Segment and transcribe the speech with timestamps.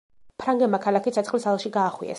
[0.43, 2.09] ფრანგებმა ქალაქი ცეცხლის ალში გაახვიეს.